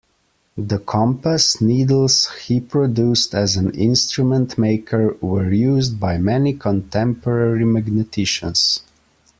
[0.57, 8.81] The compass needles he produced as an instrument-maker were used by many contemporary magneticians.